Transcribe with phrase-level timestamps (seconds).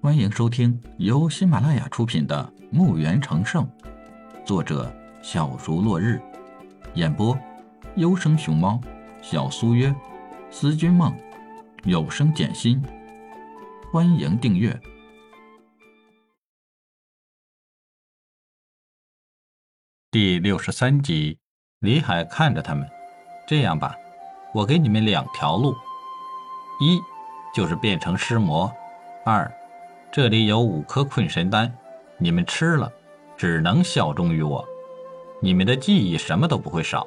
[0.00, 3.66] 欢迎收听由喜马拉雅出品的《墓园成圣》，
[4.44, 6.22] 作者小竹落日，
[6.94, 7.36] 演播
[7.96, 8.80] 优生熊猫、
[9.20, 9.92] 小苏约、
[10.52, 11.12] 思君梦、
[11.82, 12.80] 有声简心。
[13.92, 14.80] 欢迎订阅
[20.12, 21.38] 第六十三集。
[21.80, 22.88] 李海看着他们，
[23.48, 23.96] 这样吧，
[24.54, 25.74] 我给你们两条路：
[26.80, 27.00] 一
[27.52, 28.72] 就是变成尸魔；
[29.24, 29.52] 二，
[30.18, 31.72] 这里有五颗困神丹，
[32.16, 32.90] 你们吃了，
[33.36, 34.66] 只能效忠于我，
[35.40, 37.06] 你们的记忆什么都不会少。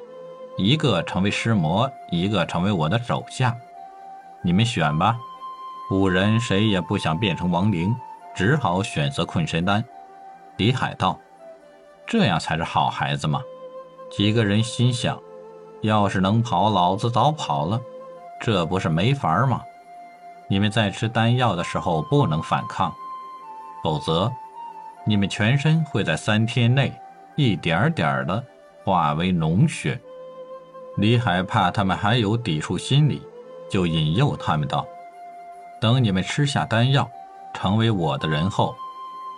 [0.56, 3.54] 一个成为尸魔，一个成为我的手下，
[4.40, 5.18] 你们选吧。
[5.90, 7.94] 五人谁也不想变成亡灵，
[8.34, 9.84] 只好选择困神丹。
[10.56, 11.20] 李海道
[12.08, 13.42] ：“这样才是好孩子嘛。”
[14.10, 15.20] 几个人心想
[15.82, 17.78] ：“要是能跑，老子早跑了。
[18.40, 19.60] 这不是没法吗？
[20.48, 22.94] 你们在吃丹药的时候不能反抗，
[23.82, 24.32] 否则
[25.04, 26.92] 你们全身会在三天内
[27.36, 28.44] 一点点的
[28.84, 29.98] 化为脓血。”
[30.98, 33.22] 李海怕他们还有抵触心理，
[33.70, 34.86] 就引诱他们道
[35.80, 37.10] ：“等你们吃下丹药，
[37.54, 38.74] 成为我的人后，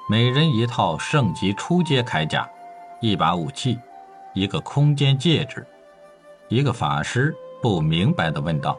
[0.09, 2.48] 每人一套圣级初阶铠甲，
[3.01, 3.79] 一把武器。”
[4.34, 5.64] 一个空间戒指，
[6.48, 8.77] 一个法师不明白地问道：“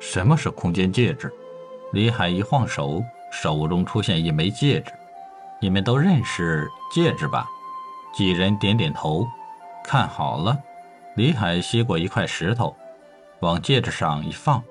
[0.00, 1.30] 什么是空间戒指？”
[1.92, 4.94] 李海一晃手，手中出现一枚戒指。
[5.64, 7.48] 你们都认识戒指吧？
[8.12, 9.26] 几人点点头。
[9.82, 10.58] 看好了，
[11.14, 12.76] 李海吸过一块石头，
[13.40, 14.62] 往戒指上一放，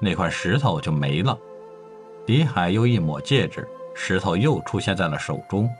[0.00, 1.38] 那块石头就没了。
[2.26, 5.70] 李海又一抹戒指，石头又出现在了手中。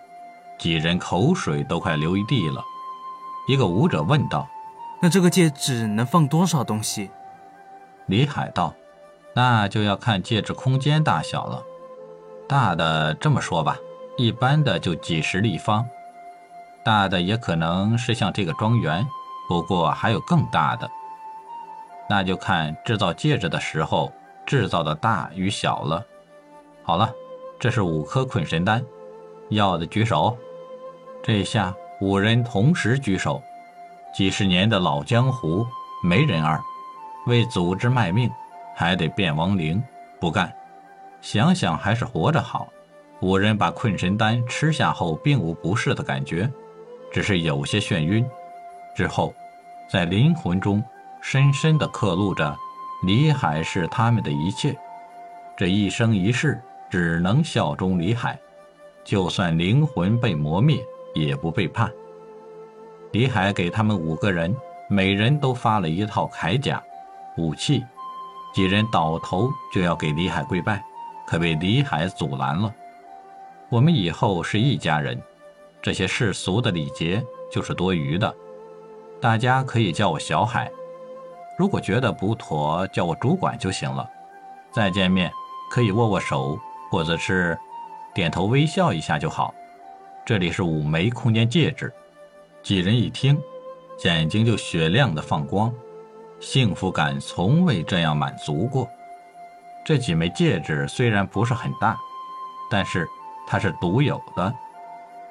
[0.60, 2.62] 几人口水都快流一地了。
[3.48, 4.48] 一个舞者问道
[5.02, 7.10] ：“那这个戒指能放多少东西？”
[8.06, 8.72] 李海道
[9.34, 11.64] ：“那就要看戒指空间大小了。
[12.48, 13.76] 大的这么说吧，
[14.16, 15.84] 一般的就几十立方；
[16.84, 19.06] 大的也可能是像这个庄园，
[19.48, 20.90] 不过还有更大的。
[22.08, 24.12] 那就看制造戒指的时候
[24.44, 26.04] 制造的大与小了。
[26.82, 27.10] 好了，
[27.58, 28.84] 这是五颗捆神丹，
[29.50, 30.36] 要的举手。
[31.22, 33.40] 这下。”五人同时举手，
[34.12, 35.64] 几十年的老江湖，
[36.02, 36.60] 没人二，
[37.28, 38.28] 为组织卖命，
[38.74, 39.80] 还得变亡灵，
[40.18, 40.52] 不干。
[41.20, 42.66] 想想还是活着好。
[43.22, 46.50] 五人把困神丹吃下后，并无不适的感觉，
[47.10, 48.28] 只是有些眩晕。
[48.94, 49.32] 之后，
[49.88, 50.82] 在灵魂中
[51.20, 52.54] 深深地刻录着
[53.04, 54.76] 李海是他们的一切，
[55.56, 58.36] 这一生一世只能效忠李海，
[59.04, 60.84] 就算灵魂被磨灭。
[61.14, 61.92] 也不背叛。
[63.10, 64.56] 李海给他们五个人，
[64.88, 66.82] 每人都发了一套铠甲、
[67.36, 67.84] 武器。
[68.54, 70.82] 几人倒头就要给李海跪拜，
[71.26, 72.74] 可被李海阻拦了。
[73.72, 75.18] 我们以后是一家人，
[75.80, 78.36] 这些世俗的礼节就是多余的。
[79.18, 80.70] 大家可以叫我小海，
[81.56, 84.06] 如果觉得不妥，叫我主管就行了。
[84.70, 85.32] 再见面
[85.70, 86.58] 可以握握手，
[86.90, 87.58] 或者是
[88.14, 89.54] 点头微笑一下就好。
[90.22, 91.90] 这里是五枚空间戒指，
[92.62, 93.40] 几人一听，
[94.04, 95.72] 眼睛就雪亮的放光，
[96.40, 98.86] 幸福感从未这样满足过。
[99.82, 101.98] 这几枚戒指虽然不是很大，
[102.70, 103.08] 但是
[103.52, 104.50] 它是独有的，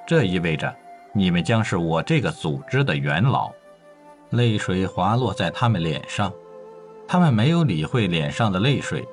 [0.05, 0.71] 这意味着
[1.11, 3.51] 你们将是我这个组织的元老。
[4.29, 6.31] 泪水滑落在他们脸上，
[7.07, 9.03] 他们没有理会脸上的泪水。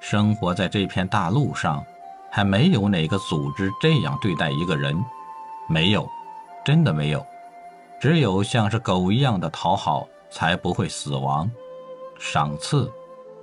[0.00, 1.84] 生活在这片大陆上，
[2.30, 4.96] 还没有哪个组织这样对待一个人。
[5.68, 6.08] 没有，
[6.64, 7.22] 真的没有，
[8.00, 11.50] 只有像是狗一样的讨好，才不会死亡。
[12.18, 12.90] 赏赐，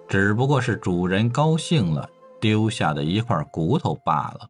[0.07, 2.09] 只不过是主人高兴了
[2.41, 4.49] 丢下的一块骨头罢了。